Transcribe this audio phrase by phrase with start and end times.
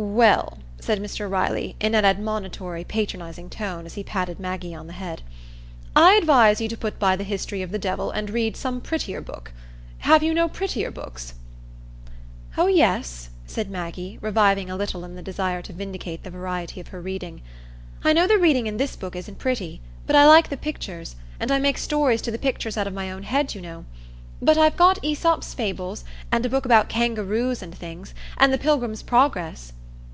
[0.00, 4.92] "Well," said Mr Riley, in an admonitory, patronizing tone as he patted Maggie on the
[4.92, 5.22] head,
[5.96, 9.20] "I advise you to put by the 'History of the Devil,' and read some prettier
[9.20, 9.50] book.
[10.00, 11.34] Have you no prettier books?"
[12.56, 16.88] "Oh, yes," said Maggie, reviving a little in the desire to vindicate the variety of
[16.88, 17.42] her reading.
[18.04, 21.50] "I know the reading in this book isn't pretty; but I like the pictures, and
[21.50, 23.84] I make stories to the pictures out of my own head, you know.
[24.40, 29.02] But I've got 'Æsop's Fables,' and a book about Kangaroos and things, and the 'Pilgrim's
[29.02, 29.72] Progress....